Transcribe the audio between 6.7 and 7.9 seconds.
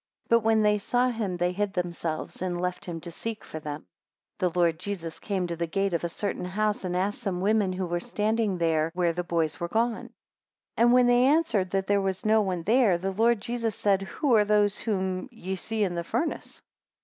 and asked some women who